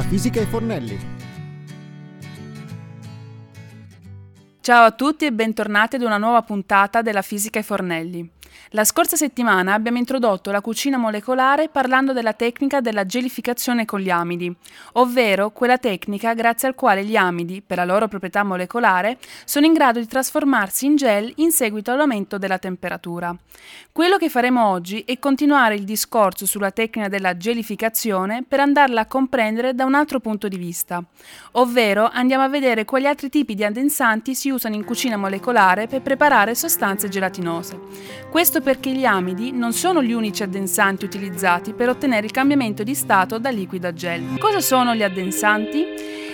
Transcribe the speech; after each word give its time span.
La 0.00 0.06
fisica 0.06 0.40
ai 0.40 0.46
fornelli. 0.46 0.98
Ciao 4.62 4.86
a 4.86 4.92
tutti 4.92 5.26
e 5.26 5.32
bentornati 5.32 5.96
ad 5.96 6.02
una 6.02 6.16
nuova 6.16 6.40
puntata 6.40 7.02
della 7.02 7.20
Fisica 7.20 7.58
ai 7.58 7.64
fornelli. 7.66 8.32
La 8.70 8.84
scorsa 8.84 9.16
settimana 9.16 9.74
abbiamo 9.74 9.98
introdotto 9.98 10.50
la 10.50 10.60
cucina 10.60 10.96
molecolare 10.96 11.68
parlando 11.68 12.12
della 12.12 12.32
tecnica 12.32 12.80
della 12.80 13.04
gelificazione 13.04 13.84
con 13.84 14.00
gli 14.00 14.10
amidi, 14.10 14.54
ovvero 14.92 15.50
quella 15.50 15.78
tecnica 15.78 16.34
grazie 16.34 16.68
al 16.68 16.74
quale 16.74 17.04
gli 17.04 17.16
amidi, 17.16 17.62
per 17.62 17.78
la 17.78 17.84
loro 17.84 18.08
proprietà 18.08 18.42
molecolare, 18.42 19.18
sono 19.44 19.66
in 19.66 19.72
grado 19.72 19.98
di 19.98 20.06
trasformarsi 20.06 20.86
in 20.86 20.96
gel 20.96 21.32
in 21.36 21.50
seguito 21.50 21.90
all'aumento 21.90 22.38
della 22.38 22.58
temperatura. 22.58 23.34
Quello 23.92 24.16
che 24.16 24.28
faremo 24.28 24.68
oggi 24.68 25.02
è 25.04 25.18
continuare 25.18 25.74
il 25.74 25.84
discorso 25.84 26.46
sulla 26.46 26.70
tecnica 26.70 27.08
della 27.08 27.36
gelificazione 27.36 28.44
per 28.46 28.60
andarla 28.60 29.02
a 29.02 29.06
comprendere 29.06 29.74
da 29.74 29.84
un 29.84 29.94
altro 29.94 30.20
punto 30.20 30.48
di 30.48 30.56
vista, 30.56 31.02
ovvero 31.52 32.08
andiamo 32.12 32.44
a 32.44 32.48
vedere 32.48 32.84
quali 32.84 33.06
altri 33.06 33.28
tipi 33.28 33.54
di 33.54 33.64
addensanti 33.64 34.34
si 34.34 34.50
usano 34.50 34.74
in 34.74 34.84
cucina 34.84 35.16
molecolare 35.16 35.86
per 35.86 36.02
preparare 36.02 36.54
sostanze 36.54 37.08
gelatinose. 37.08 37.78
Questo 38.40 38.62
perché 38.62 38.90
gli 38.92 39.04
amidi 39.04 39.52
non 39.52 39.74
sono 39.74 40.02
gli 40.02 40.12
unici 40.12 40.42
addensanti 40.42 41.04
utilizzati 41.04 41.74
per 41.74 41.90
ottenere 41.90 42.24
il 42.24 42.32
cambiamento 42.32 42.82
di 42.82 42.94
stato 42.94 43.38
da 43.38 43.50
liquido 43.50 43.88
a 43.88 43.92
gel. 43.92 44.38
Cosa 44.38 44.60
sono 44.60 44.94
gli 44.94 45.02
addensanti? 45.02 45.84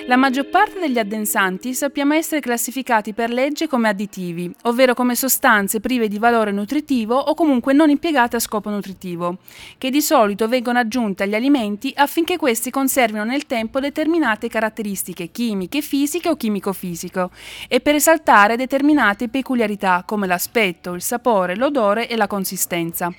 La 0.09 0.15
maggior 0.15 0.47
parte 0.47 0.79
degli 0.79 1.01
addensanti 1.01 1.75
sappiamo 1.75 2.15
essere 2.15 2.41
classificati 2.41 3.13
per 3.13 3.29
legge 3.29 3.67
come 3.67 3.89
additivi, 3.89 4.49
ovvero 4.63 4.95
come 4.95 5.17
sostanze 5.17 5.81
prive 5.81 6.07
di 6.07 6.21
valore 6.21 6.53
nutritivo 6.53 7.17
o 7.17 7.35
comunque 7.35 7.73
non 7.73 7.91
impiegate 7.91 8.37
a 8.37 8.39
scopo 8.39 8.71
nutritivo, 8.71 9.39
che 9.79 9.91
di 9.91 10.01
solito 10.01 10.47
vengono 10.47 10.79
aggiunte 10.79 11.25
agli 11.25 11.35
alimenti 11.35 11.93
affinché 11.97 12.37
questi 12.37 12.71
conservino 12.71 13.25
nel 13.25 13.47
tempo 13.47 13.81
determinate 13.81 14.47
caratteristiche 14.47 15.33
chimiche, 15.33 15.81
fisiche 15.81 16.29
o 16.29 16.37
chimico-fisico 16.37 17.33
e 17.67 17.81
per 17.81 17.97
esaltare 17.97 18.55
determinate 18.55 19.29
peculiarità 19.29 20.05
come 20.07 20.29
l'aspetto, 20.29 20.93
il 20.93 21.03
sapore, 21.03 21.57
l'odore 21.57 22.09
e 22.09 22.15
la 22.15 22.29
consistenza. 22.29 23.13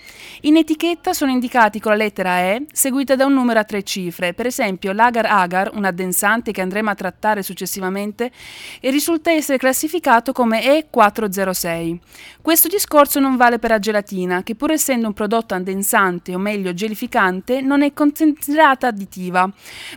In 0.43 0.55
etichetta 0.55 1.11
sono 1.11 1.31
indicati 1.31 1.81
con 1.81 1.91
la 1.91 1.97
lettera 1.97 2.39
E 2.39 2.65
seguita 2.71 3.17
da 3.17 3.25
un 3.25 3.33
numero 3.33 3.59
a 3.59 3.65
tre 3.65 3.83
cifre, 3.83 4.33
per 4.33 4.45
esempio 4.45 4.93
l'agar-agar, 4.93 5.71
un 5.73 5.83
addensante 5.83 6.53
che 6.53 6.61
andrebbe 6.61 6.75
andremo 6.77 6.89
a 6.89 6.95
trattare 6.95 7.43
successivamente, 7.43 8.31
e 8.79 8.91
risulta 8.91 9.31
essere 9.31 9.57
classificato 9.57 10.31
come 10.31 10.87
E406. 10.91 11.97
Questo 12.41 12.67
discorso 12.67 13.19
non 13.19 13.35
vale 13.35 13.59
per 13.59 13.71
la 13.71 13.79
gelatina, 13.79 14.43
che 14.43 14.55
pur 14.55 14.71
essendo 14.71 15.07
un 15.07 15.13
prodotto 15.13 15.53
addensante, 15.53 16.33
o 16.33 16.37
meglio 16.37 16.73
gelificante, 16.73 17.61
non 17.61 17.81
è 17.81 17.93
considerata 17.93 18.87
additiva, 18.87 19.49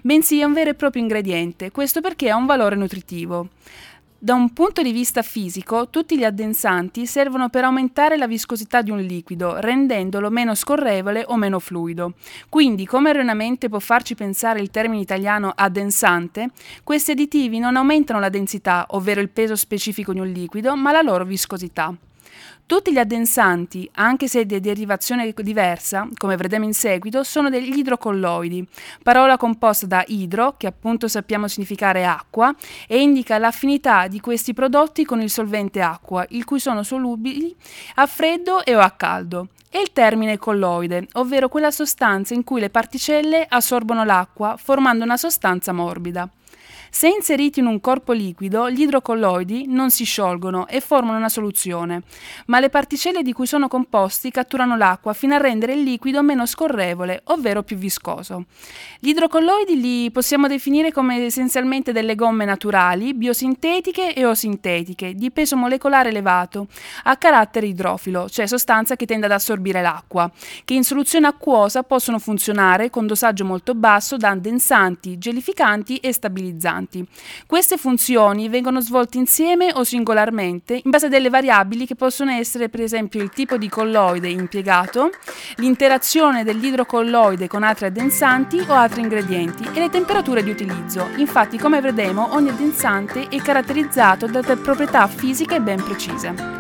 bensì 0.03 0.41
è 0.41 0.45
un 0.45 0.53
vero 0.53 0.71
e 0.71 0.75
proprio 0.75 1.03
ingrediente, 1.03 1.71
questo 1.71 2.01
perché 2.01 2.31
ha 2.31 2.37
un 2.37 2.47
valore 2.47 2.77
nutritivo. 2.77 3.49
Da 4.23 4.35
un 4.35 4.53
punto 4.53 4.83
di 4.83 4.93
vista 4.93 5.23
fisico, 5.23 5.89
tutti 5.89 6.19
gli 6.19 6.25
addensanti 6.25 7.07
servono 7.07 7.49
per 7.49 7.65
aumentare 7.65 8.19
la 8.19 8.27
viscosità 8.27 8.83
di 8.83 8.91
un 8.91 8.99
liquido, 8.99 9.61
rendendolo 9.61 10.29
meno 10.29 10.55
scorrevole 10.55 11.25
o 11.29 11.37
meno 11.39 11.59
fluido. 11.59 12.13
Quindi, 12.51 12.85
come 12.85 13.09
erroneamente 13.09 13.71
può 13.71 13.79
farci 13.79 14.15
pensare 14.15 14.61
il 14.61 14.69
termine 14.69 15.01
italiano 15.01 15.51
addensante, 15.57 16.51
questi 16.85 17.13
additivi 17.13 17.59
non 17.61 17.77
aumentano 17.77 18.21
la 18.21 18.29
densità, 18.29 18.85
ovvero 18.91 19.23
il 19.23 19.31
peso 19.31 19.57
specifico 19.57 20.13
di 20.13 20.21
un 20.21 20.29
liquido, 20.29 20.77
ma 20.77 20.93
la 20.93 21.01
loro 21.01 21.25
viscosità. 21.25 21.97
Tutti 22.71 22.93
gli 22.93 22.99
addensanti, 22.99 23.91
anche 23.95 24.29
se 24.29 24.47
di 24.47 24.61
derivazione 24.61 25.35
diversa, 25.35 26.07
come 26.17 26.37
vedremo 26.37 26.67
in 26.67 26.73
seguito, 26.73 27.25
sono 27.25 27.51
degli 27.51 27.77
idrocolloidi, 27.79 28.65
parola 29.03 29.37
composta 29.37 29.87
da 29.87 30.05
idro, 30.07 30.55
che 30.57 30.69
appunto 30.69 31.09
sappiamo 31.09 31.49
significare 31.49 32.07
acqua, 32.07 32.55
e 32.87 33.01
indica 33.01 33.39
l'affinità 33.39 34.07
di 34.07 34.21
questi 34.21 34.55
prodotti 34.55 35.05
con 35.05 35.21
il 35.21 35.31
solvente 35.31 35.81
acqua, 35.81 36.25
il 36.29 36.45
cui 36.45 36.61
sono 36.61 36.85
solubili 36.85 37.53
a 37.97 38.07
freddo 38.07 38.65
e 38.65 38.77
o 38.77 38.79
a 38.79 38.91
caldo 38.93 39.49
e 39.69 39.81
il 39.81 39.91
termine 39.93 40.39
colloide, 40.39 41.09
ovvero 41.15 41.49
quella 41.49 41.73
sostanza 41.73 42.35
in 42.35 42.45
cui 42.45 42.61
le 42.61 42.71
particelle 42.71 43.47
assorbono 43.49 44.05
l'acqua 44.05 44.57
formando 44.57 45.03
una 45.03 45.17
sostanza 45.17 45.73
morbida. 45.73 46.31
Se 46.93 47.07
inseriti 47.07 47.61
in 47.61 47.67
un 47.67 47.81
corpo 47.81 48.13
liquido, 48.13 48.69
gli 48.69 48.83
idrocolloidi 48.83 49.67
non 49.69 49.93
si 49.93 50.05
sciolgono 50.05 50.67
e 50.67 50.81
formano 50.81 51.19
una 51.19 51.29
soluzione, 51.29 52.03
ma 52.47 52.59
le 52.59 52.69
particelle 52.69 53.23
di 53.23 53.33
cui 53.33 53.47
sono 53.47 53.69
composti 53.69 54.33
catturano 54.33 54.77
l'acqua 54.77 55.13
fino 55.13 55.35
a 55.35 55.39
rendere 55.39 55.75
il 55.75 55.83
liquido 55.83 56.21
meno 56.23 56.47
scorrevole, 56.47 57.23
ovvero 57.27 57.63
più 57.63 57.77
viscoso. 57.77 58.47
Gli 58.99 59.11
idrocolloidi 59.11 59.81
li 59.81 60.11
possiamo 60.11 60.49
definire 60.49 60.91
come 60.91 61.25
essenzialmente 61.25 61.93
delle 61.93 62.17
gomme 62.17 62.45
naturali, 62.45 63.15
biosintetiche 63.15 64.13
e 64.13 64.27
o 64.27 64.35
sintetiche, 64.35 65.15
di 65.15 65.31
peso 65.31 65.57
molecolare 65.57 66.09
elevato, 66.09 66.67
a 67.05 67.17
carattere 67.17 67.69
idrofilo, 67.69 68.29
cioè 68.29 68.49
sostanza 68.49 68.97
che 68.97 69.07
tende 69.07 69.27
ad 69.27 69.33
assorbire 69.33 69.81
l'acqua, 69.81 70.31
che 70.65 70.75
in 70.75 70.83
soluzione 70.83 71.29
acquosa 71.29 71.85
possono 71.85 72.19
funzionare 72.19 72.91
con 72.91 73.07
dosaggio 73.07 73.45
molto 73.45 73.77
basso 73.77 74.17
da 74.17 74.31
addensanti, 74.31 75.17
gelificanti 75.17 75.99
e 75.99 76.13
stabilizzanti 76.13 76.80
importanti. 76.81 77.07
Queste 77.47 77.77
funzioni 77.77 78.49
vengono 78.49 78.81
svolte 78.81 79.19
insieme 79.19 79.71
o 79.75 79.85
singolarmente 79.85 80.81
in 80.83 80.91
base 80.91 81.07
a 81.07 81.09
delle 81.09 81.29
variabili 81.29 81.87
che 81.87 81.95
possono 81.95 82.31
essere 82.31 82.69
per 82.69 82.81
esempio 82.81 83.23
il 83.23 83.31
tipo 83.31 83.57
di 83.57 83.69
colloide 83.69 84.29
impiegato, 84.29 85.11
l'interazione 85.57 86.45
dell'idrocolloide 86.45 87.47
con 87.47 87.63
altri 87.63 87.87
addensanti 87.87 88.59
o 88.67 88.73
altri 88.73 89.03
ingredienti 89.03 89.69
e 89.73 89.81
le 89.81 89.91
temperature 89.91 90.43
di 90.43 90.51
utilizzo. 90.51 91.09
Infatti, 91.17 91.59
come 91.59 91.81
vedremo, 91.81 92.35
ogni 92.35 92.49
addensante 92.49 93.29
è 93.29 93.37
caratterizzato 93.37 94.27
da 94.27 94.43
proprietà 94.57 95.07
fisiche 95.07 95.61
ben 95.61 95.83
precise. 95.83 96.60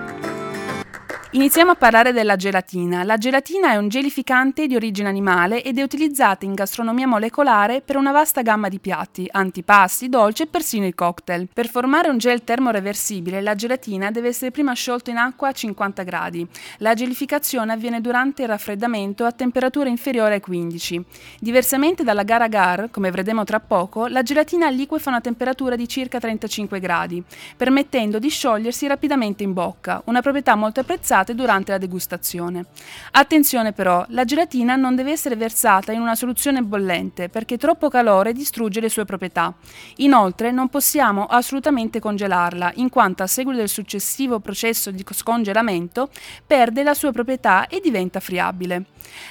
Iniziamo 1.32 1.70
a 1.70 1.76
parlare 1.76 2.12
della 2.12 2.34
gelatina. 2.34 3.04
La 3.04 3.16
gelatina 3.16 3.70
è 3.70 3.76
un 3.76 3.86
gelificante 3.86 4.66
di 4.66 4.74
origine 4.74 5.08
animale 5.08 5.62
ed 5.62 5.78
è 5.78 5.82
utilizzata 5.82 6.44
in 6.44 6.54
gastronomia 6.54 7.06
molecolare 7.06 7.82
per 7.82 7.94
una 7.94 8.10
vasta 8.10 8.42
gamma 8.42 8.68
di 8.68 8.80
piatti, 8.80 9.28
antipasti, 9.30 10.08
dolci 10.08 10.42
e 10.42 10.46
persino 10.48 10.86
i 10.86 10.92
cocktail. 10.92 11.48
Per 11.54 11.68
formare 11.68 12.08
un 12.08 12.18
gel 12.18 12.42
termoreversibile, 12.42 13.42
la 13.42 13.54
gelatina 13.54 14.10
deve 14.10 14.26
essere 14.26 14.50
prima 14.50 14.72
sciolta 14.72 15.12
in 15.12 15.18
acqua 15.18 15.50
a 15.50 15.52
50 15.52 16.02
gradi. 16.02 16.44
La 16.78 16.94
gelificazione 16.94 17.74
avviene 17.74 18.00
durante 18.00 18.42
il 18.42 18.48
raffreddamento 18.48 19.24
a 19.24 19.30
temperatura 19.30 19.88
inferiore 19.88 20.34
ai 20.34 20.40
15. 20.40 21.04
Diversamente 21.38 22.02
dalla 22.02 22.24
gara 22.24 22.46
agar, 22.46 22.90
come 22.90 23.12
vedremo 23.12 23.44
tra 23.44 23.60
poco, 23.60 24.08
la 24.08 24.22
gelatina 24.22 24.68
liquefa 24.68 25.10
a 25.10 25.12
una 25.12 25.20
temperatura 25.20 25.76
di 25.76 25.86
circa 25.86 26.18
35 26.18 26.80
gradi, 26.80 27.22
permettendo 27.56 28.18
di 28.18 28.28
sciogliersi 28.28 28.88
rapidamente 28.88 29.44
in 29.44 29.52
bocca, 29.52 30.02
una 30.06 30.22
proprietà 30.22 30.56
molto 30.56 30.80
apprezzata 30.80 31.18
versate 31.20 31.34
durante 31.34 31.72
la 31.72 31.78
degustazione. 31.78 32.64
Attenzione 33.12 33.72
però, 33.72 34.04
la 34.08 34.24
gelatina 34.24 34.76
non 34.76 34.94
deve 34.94 35.12
essere 35.12 35.36
versata 35.36 35.92
in 35.92 36.00
una 36.00 36.14
soluzione 36.14 36.62
bollente 36.62 37.28
perché 37.28 37.56
troppo 37.56 37.88
calore 37.88 38.32
distrugge 38.32 38.80
le 38.80 38.88
sue 38.88 39.04
proprietà. 39.04 39.54
Inoltre 39.96 40.50
non 40.50 40.68
possiamo 40.68 41.26
assolutamente 41.26 42.00
congelarla 42.00 42.72
in 42.76 42.88
quanto 42.88 43.22
a 43.22 43.26
seguito 43.26 43.58
del 43.58 43.68
successivo 43.68 44.40
processo 44.40 44.90
di 44.90 45.04
scongelamento 45.10 46.08
perde 46.46 46.82
la 46.82 46.94
sua 46.94 47.12
proprietà 47.12 47.66
e 47.66 47.80
diventa 47.80 48.20
friabile. 48.20 48.84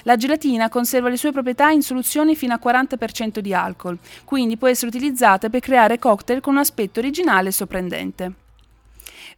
La 0.04 0.18
gelatina 0.18 0.70
conserva 0.70 1.10
le 1.10 1.18
sue 1.18 1.32
proprietà 1.32 1.70
in 1.70 1.82
soluzioni 1.82 2.36
fino 2.36 2.54
a 2.54 2.60
40% 2.62 3.40
di 3.40 3.54
alcol, 3.54 3.98
quindi 4.26 4.58
può 4.58 4.68
essere 4.68 4.88
utilizzata 4.88 5.50
per 5.50 5.62
creare 5.62 6.00
cocktail 6.00 6.42
con 6.42 6.54
un 6.54 6.60
aspetto 6.60 7.00
originale 7.00 7.50
e 7.50 7.54
sorprendente. 7.54 8.34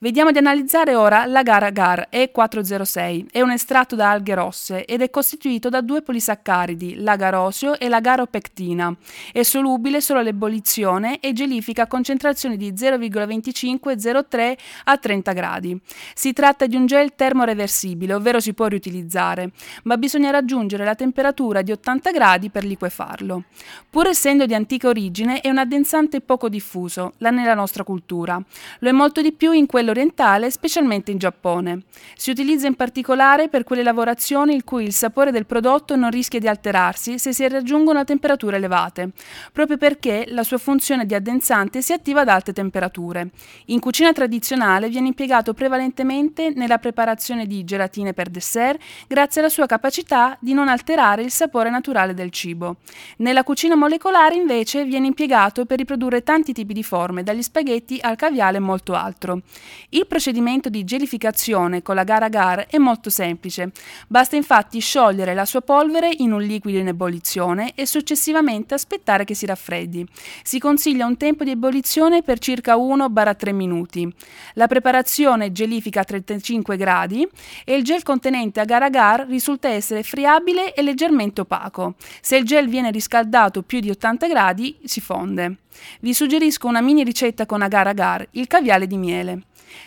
Vediamo 0.03 0.31
di 0.31 0.39
analizzare 0.39 0.95
ora 0.95 1.27
l'agar-agar 1.27 2.07
E406. 2.11 3.27
È 3.29 3.39
un 3.41 3.51
estratto 3.51 3.95
da 3.95 4.09
alghe 4.09 4.33
rosse 4.33 4.83
ed 4.85 5.03
è 5.03 5.11
costituito 5.11 5.69
da 5.69 5.81
due 5.81 6.01
polisaccaridi, 6.01 6.95
l'agarosio 6.95 7.77
e 7.77 7.87
l'agaropectina. 7.87 8.91
È 9.31 9.43
solubile 9.43 10.01
solo 10.01 10.21
all'ebollizione 10.21 11.19
e 11.19 11.33
gelifica 11.33 11.83
a 11.83 11.87
concentrazioni 11.87 12.57
di 12.57 12.71
0,25-0,3 12.71 14.57
a 14.85 14.97
30 14.97 15.31
gradi. 15.33 15.79
Si 16.15 16.33
tratta 16.33 16.65
di 16.65 16.75
un 16.75 16.87
gel 16.87 17.13
termoreversibile, 17.13 18.15
ovvero 18.15 18.39
si 18.39 18.55
può 18.55 18.65
riutilizzare, 18.65 19.51
ma 19.83 19.97
bisogna 19.97 20.31
raggiungere 20.31 20.83
la 20.83 20.95
temperatura 20.95 21.61
di 21.61 21.73
80 21.73 22.09
gradi 22.09 22.49
per 22.49 22.65
liquefarlo. 22.65 23.43
Pur 23.87 24.07
essendo 24.07 24.47
di 24.47 24.55
antica 24.55 24.87
origine, 24.87 25.41
è 25.41 25.49
un 25.51 25.59
addensante 25.59 26.21
poco 26.21 26.49
diffuso 26.49 27.13
nella 27.19 27.53
nostra 27.53 27.83
cultura. 27.83 28.43
Lo 28.79 28.89
è 28.89 28.91
molto 28.91 29.21
di 29.21 29.31
più 29.31 29.51
in 29.51 29.67
quello 29.67 29.89
orientale, 29.91 30.49
specialmente 30.49 31.11
in 31.11 31.17
Giappone. 31.17 31.83
Si 32.15 32.31
utilizza 32.31 32.67
in 32.67 32.75
particolare 32.75 33.47
per 33.47 33.63
quelle 33.63 33.83
lavorazioni 33.83 34.53
in 34.53 34.63
cui 34.63 34.83
il 34.83 34.93
sapore 34.93 35.31
del 35.31 35.45
prodotto 35.45 35.95
non 35.95 36.09
rischia 36.09 36.39
di 36.39 36.47
alterarsi 36.47 37.19
se 37.19 37.33
si 37.33 37.47
raggiungono 37.47 38.03
temperature 38.03 38.57
elevate, 38.57 39.11
proprio 39.51 39.77
perché 39.77 40.25
la 40.29 40.43
sua 40.43 40.57
funzione 40.57 41.05
di 41.05 41.13
addensante 41.13 41.81
si 41.81 41.93
attiva 41.93 42.21
ad 42.21 42.29
alte 42.29 42.53
temperature. 42.53 43.29
In 43.65 43.79
cucina 43.79 44.11
tradizionale 44.11 44.89
viene 44.89 45.07
impiegato 45.07 45.53
prevalentemente 45.53 46.51
nella 46.55 46.77
preparazione 46.77 47.45
di 47.45 47.63
gelatine 47.63 48.13
per 48.13 48.29
dessert, 48.29 48.79
grazie 49.07 49.41
alla 49.41 49.49
sua 49.49 49.65
capacità 49.65 50.37
di 50.39 50.53
non 50.53 50.67
alterare 50.67 51.21
il 51.21 51.31
sapore 51.31 51.69
naturale 51.69 52.13
del 52.13 52.31
cibo. 52.31 52.77
Nella 53.17 53.43
cucina 53.43 53.75
molecolare 53.75 54.35
invece 54.35 54.85
viene 54.85 55.07
impiegato 55.07 55.65
per 55.65 55.77
riprodurre 55.77 56.23
tanti 56.23 56.53
tipi 56.53 56.73
di 56.73 56.83
forme, 56.83 57.23
dagli 57.23 57.41
spaghetti 57.41 57.99
al 58.01 58.15
caviale 58.15 58.57
e 58.57 58.61
molto 58.61 58.93
altro. 58.93 59.41
Il 59.89 60.07
procedimento 60.07 60.69
di 60.69 60.83
gelificazione 60.83 61.81
con 61.81 61.95
la 61.95 62.03
gara 62.03 62.25
agar 62.25 62.67
è 62.67 62.77
molto 62.77 63.09
semplice. 63.09 63.71
Basta 64.07 64.35
infatti 64.35 64.79
sciogliere 64.79 65.33
la 65.33 65.45
sua 65.45 65.61
polvere 65.61 66.11
in 66.17 66.31
un 66.31 66.41
liquido 66.41 66.77
in 66.77 66.87
ebollizione 66.87 67.73
e 67.75 67.85
successivamente 67.85 68.73
aspettare 68.73 69.25
che 69.25 69.33
si 69.33 69.45
raffreddi. 69.45 70.07
Si 70.43 70.59
consiglia 70.59 71.05
un 71.05 71.17
tempo 71.17 71.43
di 71.43 71.51
ebollizione 71.51 72.21
per 72.21 72.39
circa 72.39 72.75
1-3 72.75 73.53
minuti. 73.53 74.11
La 74.53 74.67
preparazione 74.67 75.51
gelifica 75.51 76.01
a 76.01 76.05
35 76.05 76.77
gradi 76.77 77.27
e 77.65 77.75
il 77.75 77.83
gel 77.83 78.03
contenente 78.03 78.59
agar 78.59 78.83
agar 78.83 79.27
risulta 79.27 79.67
essere 79.67 80.03
friabile 80.03 80.73
e 80.73 80.81
leggermente 80.81 81.41
opaco. 81.41 81.95
Se 82.21 82.37
il 82.37 82.45
gel 82.45 82.69
viene 82.69 82.91
riscaldato 82.91 83.61
più 83.61 83.79
di 83.79 83.89
80 83.89 84.27
gradi 84.27 84.77
si 84.83 85.01
fonde. 85.01 85.57
Vi 85.99 86.13
suggerisco 86.13 86.67
una 86.67 86.81
mini 86.81 87.03
ricetta 87.03 87.45
con 87.45 87.61
agar 87.61 87.87
agar, 87.87 88.27
il 88.31 88.47
caviale 88.47 88.87
di 88.87 88.97
miele. 88.97 89.41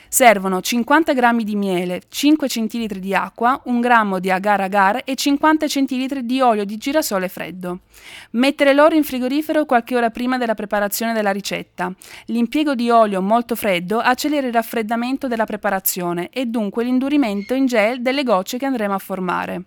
Servono 0.08 0.60
50 0.60 1.12
g 1.12 1.42
di 1.42 1.56
miele, 1.56 2.02
5 2.08 2.46
cl 2.46 2.98
di 2.98 3.14
acqua, 3.14 3.60
1 3.64 3.80
g 3.80 4.18
di 4.20 4.30
agar 4.30 4.60
agar 4.60 5.02
e 5.04 5.16
50 5.16 5.66
cl 5.66 6.20
di 6.22 6.40
olio 6.40 6.64
di 6.64 6.76
girasole 6.76 7.28
freddo. 7.28 7.80
Mettere 8.30 8.74
l'oro 8.74 8.94
in 8.94 9.02
frigorifero 9.02 9.64
qualche 9.64 9.96
ora 9.96 10.10
prima 10.10 10.38
della 10.38 10.54
preparazione 10.54 11.12
della 11.12 11.32
ricetta. 11.32 11.92
L'impiego 12.26 12.74
di 12.74 12.90
olio 12.90 13.20
molto 13.20 13.56
freddo 13.56 13.98
accelera 13.98 14.46
il 14.46 14.52
raffreddamento 14.52 15.26
della 15.26 15.46
preparazione 15.46 16.28
e 16.30 16.46
dunque 16.46 16.84
l'indurimento 16.84 17.54
in 17.54 17.66
gel 17.66 18.00
delle 18.00 18.22
gocce 18.22 18.56
che 18.56 18.66
andremo 18.66 18.94
a 18.94 18.98
formare. 18.98 19.64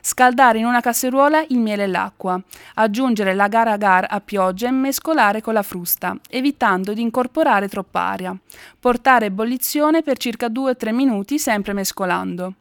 Scaldare 0.00 0.58
in 0.58 0.64
una 0.64 0.80
casseruola 0.80 1.44
il 1.48 1.58
miele 1.58 1.84
e 1.84 1.86
l'acqua, 1.86 2.40
aggiungere 2.74 3.34
l'agar 3.34 3.68
agar 3.68 4.06
a 4.08 4.20
pioggia 4.20 4.68
e 4.68 4.72
mescolare 4.72 5.40
con 5.40 5.54
la 5.54 5.62
frusta, 5.62 6.16
evitando 6.28 6.92
di 6.92 7.02
incorporare 7.02 7.68
troppa 7.68 8.00
aria. 8.00 8.36
Portare 8.78 9.26
a 9.26 9.28
ebollizione 9.28 10.02
per 10.02 10.18
circa 10.18 10.48
2-3 10.48 10.92
minuti 10.92 11.38
sempre 11.38 11.72
mescolando. 11.72 12.54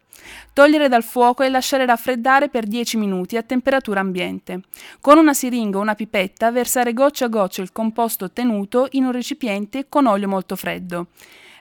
Togliere 0.51 0.89
dal 0.89 1.03
fuoco 1.03 1.43
e 1.43 1.49
lasciare 1.49 1.85
raffreddare 1.85 2.49
per 2.49 2.65
10 2.65 2.97
minuti 2.97 3.37
a 3.37 3.43
temperatura 3.43 3.99
ambiente. 3.99 4.61
Con 4.99 5.17
una 5.17 5.33
siringa 5.33 5.77
o 5.77 5.81
una 5.81 5.95
pipetta 5.95 6.51
versare 6.51 6.93
goccia 6.93 7.25
a 7.25 7.29
goccia 7.29 7.61
il 7.61 7.71
composto 7.71 8.25
ottenuto 8.25 8.87
in 8.91 9.05
un 9.05 9.11
recipiente 9.11 9.85
con 9.87 10.05
olio 10.07 10.27
molto 10.27 10.55
freddo. 10.55 11.07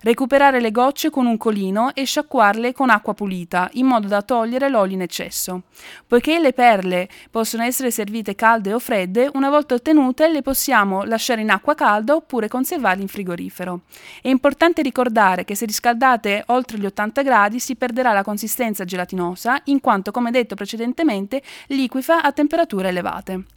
Recuperare 0.06 0.60
le 0.60 0.70
gocce 0.70 1.10
con 1.10 1.26
un 1.26 1.36
colino 1.36 1.92
e 1.92 2.04
sciacquarle 2.04 2.72
con 2.72 2.90
acqua 2.90 3.12
pulita, 3.12 3.68
in 3.72 3.86
modo 3.86 4.06
da 4.06 4.22
togliere 4.22 4.68
l'olio 4.68 4.94
in 4.94 5.02
eccesso. 5.02 5.62
Poiché 6.06 6.38
le 6.38 6.52
perle 6.52 7.08
possono 7.28 7.64
essere 7.64 7.90
servite 7.90 8.36
calde 8.36 8.72
o 8.72 8.78
fredde, 8.78 9.28
una 9.34 9.50
volta 9.50 9.74
ottenute 9.74 10.28
le 10.28 10.42
possiamo 10.42 11.02
lasciare 11.02 11.40
in 11.40 11.50
acqua 11.50 11.74
calda 11.74 12.14
oppure 12.14 12.46
conservarle 12.46 13.02
in 13.02 13.08
frigorifero. 13.08 13.80
È 14.22 14.28
importante 14.28 14.80
ricordare 14.80 15.44
che 15.44 15.56
se 15.56 15.66
riscaldate 15.66 16.44
oltre 16.46 16.78
gli 16.78 16.86
80 16.86 17.22
gradi 17.22 17.58
si 17.58 17.74
perderà 17.74 18.12
la 18.12 18.22
consistenza 18.22 18.84
gelatinosa, 18.84 19.60
in 19.64 19.80
quanto, 19.80 20.12
come 20.12 20.30
detto 20.30 20.54
precedentemente, 20.54 21.42
liquifa 21.66 22.22
a 22.22 22.30
temperature 22.30 22.90
elevate. 22.90 23.55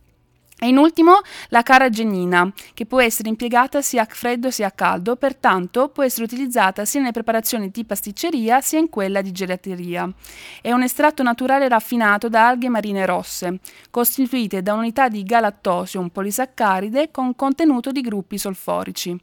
E 0.62 0.68
in 0.68 0.78
ultimo 0.78 1.22
la 1.50 1.64
carragennina, 1.64 2.52
che 2.74 2.86
può 2.86 3.00
essere 3.00 3.30
impiegata 3.30 3.82
sia 3.82 4.02
a 4.02 4.08
freddo 4.10 4.52
sia 4.52 4.68
a 4.68 4.72
caldo, 4.72 5.16
pertanto 5.16 5.88
può 5.88 6.04
essere 6.04 6.26
utilizzata 6.26 6.84
sia 6.84 7.00
nelle 7.00 7.14
preparazioni 7.14 7.70
di 7.70 7.86
pasticceria 7.86 8.60
sia 8.60 8.78
in 8.78 8.90
quella 8.90 9.22
di 9.22 9.32
gelateria. 9.32 10.12
È 10.62 10.74
un 10.74 10.84
estratto 10.84 11.24
naturale 11.24 11.70
raffinato 11.70 12.28
da 12.28 12.50
alghe 12.50 12.68
marine 12.68 13.06
rosse, 13.06 13.60
costituite 13.90 14.62
da 14.62 14.74
unità 14.74 15.08
di 15.08 15.24
galattosio, 15.24 16.02
un 16.02 16.10
polisaccaride 16.10 17.10
con 17.10 17.36
contenuto 17.38 17.92
di 17.92 18.02
gruppi 18.02 18.38
solforici. 18.38 19.18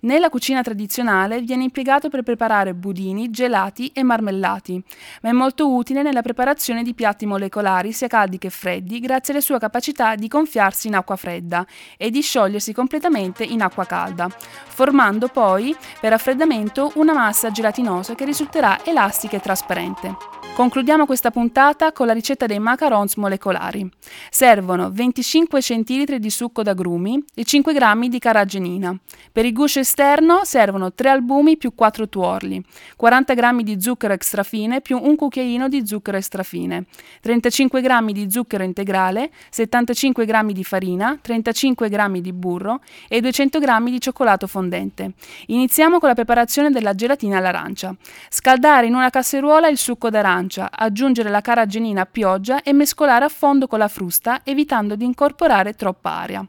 Nella 0.00 0.28
cucina 0.28 0.62
tradizionale 0.62 1.40
viene 1.40 1.64
impiegato 1.64 2.08
per 2.08 2.22
preparare 2.22 2.74
budini, 2.74 3.30
gelati 3.30 3.90
e 3.92 4.04
marmellati, 4.04 4.80
ma 5.22 5.30
è 5.30 5.32
molto 5.32 5.74
utile 5.74 6.02
nella 6.02 6.22
preparazione 6.22 6.84
di 6.84 6.94
piatti 6.94 7.26
molecolari 7.26 7.90
sia 7.90 8.06
caldi 8.06 8.38
che 8.38 8.50
freddi 8.50 9.00
grazie 9.00 9.32
alle 9.32 9.42
sue 9.42 9.58
capacità 9.58 10.14
di 10.14 10.28
gonfiarsi 10.28 10.74
in 10.84 10.94
acqua 10.94 11.16
fredda 11.16 11.66
e 11.96 12.10
di 12.10 12.20
sciogliersi 12.20 12.72
completamente 12.72 13.44
in 13.44 13.62
acqua 13.62 13.84
calda, 13.84 14.28
formando 14.28 15.28
poi 15.28 15.74
per 16.00 16.10
raffreddamento 16.10 16.92
una 16.94 17.12
massa 17.12 17.50
gelatinosa 17.50 18.14
che 18.14 18.24
risulterà 18.24 18.84
elastica 18.84 19.36
e 19.36 19.40
trasparente. 19.40 20.36
Concludiamo 20.56 21.04
questa 21.04 21.30
puntata 21.30 21.92
con 21.92 22.06
la 22.06 22.14
ricetta 22.14 22.46
dei 22.46 22.58
macarons 22.58 23.16
molecolari. 23.16 23.86
Servono 24.30 24.90
25 24.90 25.60
cl 25.60 26.16
di 26.16 26.30
succo 26.30 26.62
d'agrumi 26.62 27.22
e 27.34 27.44
5 27.44 27.74
g 27.74 28.08
di 28.08 28.18
caragenina. 28.18 28.98
Per 29.30 29.44
il 29.44 29.52
guscio 29.52 29.80
esterno 29.80 30.40
servono 30.44 30.94
3 30.94 31.10
albumi 31.10 31.58
più 31.58 31.74
4 31.74 32.08
tuorli, 32.08 32.64
40 32.96 33.34
g 33.34 33.60
di 33.60 33.78
zucchero 33.82 34.14
extrafine 34.14 34.80
più 34.80 34.98
un 34.98 35.14
cucchiaino 35.14 35.68
di 35.68 35.86
zucchero 35.86 36.16
extrafine, 36.16 36.86
35 37.20 37.82
g 37.82 38.12
di 38.12 38.30
zucchero 38.30 38.64
integrale, 38.64 39.30
75 39.50 40.24
g 40.24 40.52
di 40.52 40.64
farina, 40.66 41.18
35 41.20 41.88
g 41.88 42.20
di 42.20 42.32
burro 42.32 42.80
e 43.08 43.20
200 43.20 43.58
g 43.58 43.90
di 43.90 44.00
cioccolato 44.00 44.46
fondente. 44.46 45.12
Iniziamo 45.46 45.98
con 45.98 46.08
la 46.08 46.14
preparazione 46.14 46.70
della 46.70 46.94
gelatina 46.94 47.38
all'arancia. 47.38 47.94
Scaldare 48.28 48.86
in 48.86 48.94
una 48.94 49.10
casseruola 49.10 49.68
il 49.68 49.78
succo 49.78 50.10
d'arancia 50.10 50.24
arancia, 50.26 50.70
aggiungere 50.72 51.30
la 51.30 51.40
caragenina 51.40 52.02
a 52.02 52.06
pioggia 52.06 52.62
e 52.62 52.72
mescolare 52.72 53.24
a 53.24 53.28
fondo 53.28 53.66
con 53.66 53.78
la 53.78 53.88
frusta, 53.88 54.40
evitando 54.44 54.96
di 54.96 55.04
incorporare 55.04 55.74
troppa 55.74 56.10
aria. 56.10 56.46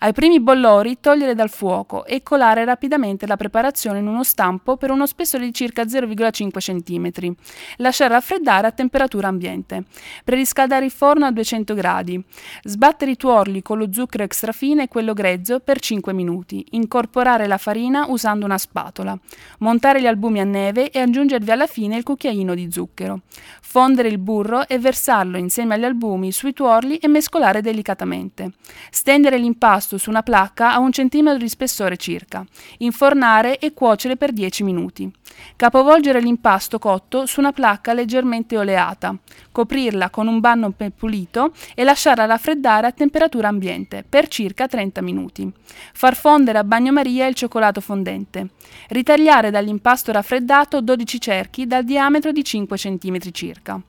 Ai 0.00 0.12
primi 0.12 0.40
bollori 0.40 0.98
togliere 1.00 1.34
dal 1.34 1.48
fuoco 1.48 2.04
e 2.04 2.22
colare 2.22 2.64
rapidamente 2.66 3.26
la 3.26 3.36
preparazione 3.36 4.00
in 4.00 4.06
uno 4.06 4.24
stampo 4.24 4.76
per 4.76 4.90
uno 4.90 5.06
spessore 5.06 5.44
di 5.44 5.54
circa 5.54 5.84
0,5 5.84 6.58
cm. 6.58 7.34
Lasciare 7.76 8.12
raffreddare 8.12 8.66
a 8.66 8.72
temperatura 8.72 9.28
ambiente. 9.28 9.84
Preriscaldare 10.22 10.84
il 10.84 10.90
forno 10.90 11.24
a 11.24 11.30
200 11.30 11.72
gradi. 11.72 12.22
Sbattere 12.62 13.12
i 13.12 13.16
tuorli 13.16 13.55
con 13.62 13.78
lo 13.78 13.92
zucchero 13.92 14.24
extrafine 14.24 14.84
e 14.84 14.88
quello 14.88 15.12
grezzo 15.12 15.60
per 15.60 15.80
5 15.80 16.12
minuti. 16.12 16.64
Incorporare 16.70 17.46
la 17.46 17.58
farina 17.58 18.06
usando 18.08 18.44
una 18.44 18.58
spatola. 18.58 19.18
Montare 19.58 20.00
gli 20.00 20.06
albumi 20.06 20.40
a 20.40 20.44
neve 20.44 20.90
e 20.90 21.00
aggiungervi 21.00 21.50
alla 21.50 21.66
fine 21.66 21.96
il 21.96 22.02
cucchiaino 22.02 22.54
di 22.54 22.70
zucchero. 22.70 23.20
Fondere 23.60 24.08
il 24.08 24.18
burro 24.18 24.66
e 24.66 24.78
versarlo 24.78 25.36
insieme 25.36 25.74
agli 25.74 25.84
albumi 25.84 26.32
sui 26.32 26.52
tuorli 26.52 26.96
e 26.96 27.08
mescolare 27.08 27.60
delicatamente. 27.60 28.52
Stendere 28.90 29.36
l'impasto 29.36 29.64
impasto 29.66 29.98
su 29.98 30.10
una 30.10 30.22
placca 30.22 30.72
a 30.72 30.78
un 30.78 30.92
centimetro 30.92 31.38
di 31.38 31.48
spessore 31.48 31.96
circa, 31.96 32.44
infornare 32.78 33.58
e 33.58 33.72
cuocere 33.72 34.16
per 34.16 34.32
10 34.32 34.62
minuti. 34.62 35.10
Capovolgere 35.56 36.20
l'impasto 36.20 36.78
cotto 36.78 37.26
su 37.26 37.40
una 37.40 37.52
placca 37.52 37.92
leggermente 37.92 38.58
oleata, 38.58 39.16
coprirla 39.52 40.10
con 40.10 40.26
un 40.26 40.40
banno 40.40 40.72
pulito 40.94 41.52
e 41.74 41.84
lasciarla 41.84 42.26
raffreddare 42.26 42.86
a 42.86 42.92
temperatura 42.92 43.48
ambiente 43.48 44.04
per 44.08 44.28
circa 44.28 44.66
30 44.66 45.00
minuti. 45.00 45.50
Far 45.92 46.14
fondere 46.14 46.58
a 46.58 46.64
bagnomaria 46.64 47.26
il 47.26 47.34
cioccolato 47.34 47.80
fondente. 47.80 48.48
Ritagliare 48.88 49.50
dall'impasto 49.50 50.12
raffreddato 50.12 50.80
12 50.80 51.20
cerchi 51.20 51.66
dal 51.66 51.84
diametro 51.84 52.32
di 52.32 52.44
5 52.44 52.76
cm 52.76 53.18
circa. 53.30 53.80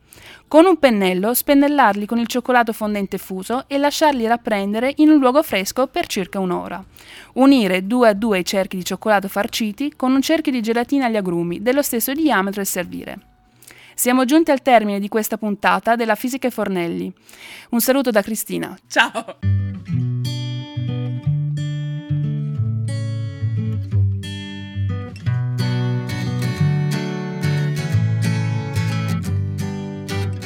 Con 0.47 0.65
un 0.65 0.77
pennello 0.77 1.33
spennellarli 1.33 2.05
con 2.05 2.17
il 2.19 2.27
cioccolato 2.27 2.71
fondente 2.71 3.17
fuso 3.17 3.65
e 3.67 3.77
lasciarli 3.77 4.25
rapprendere 4.25 4.93
in 4.97 5.09
un 5.09 5.19
luogo 5.19 5.43
fresco 5.43 5.87
per 5.87 6.07
circa 6.07 6.39
un'ora. 6.39 6.83
Unire 7.33 7.85
due 7.85 8.09
a 8.09 8.13
due 8.13 8.39
i 8.39 8.45
cerchi 8.45 8.77
di 8.77 8.85
cioccolato 8.85 9.27
farciti 9.27 9.93
con 9.95 10.13
un 10.13 10.21
cerchio 10.21 10.51
di 10.51 10.61
gelatina 10.61 11.05
agli 11.05 11.17
agrumi 11.17 11.36
dello 11.59 11.81
stesso 11.81 12.13
diametro 12.13 12.61
e 12.61 12.65
servire. 12.65 13.19
Siamo 13.93 14.25
giunti 14.25 14.51
al 14.51 14.61
termine 14.61 14.99
di 14.99 15.07
questa 15.07 15.37
puntata 15.37 15.95
della 15.95 16.15
Fisica 16.15 16.47
e 16.47 16.51
Fornelli. 16.51 17.11
Un 17.71 17.81
saluto 17.81 18.11
da 18.11 18.21
Cristina. 18.21 18.77
Ciao! 18.87 19.39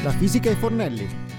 La 0.03 0.12
fisica 0.12 0.50
e 0.50 0.55
Fornelli 0.55 1.30